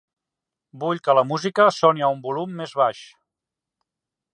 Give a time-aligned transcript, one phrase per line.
[0.83, 3.07] Vull que la música soni a un volum més baix.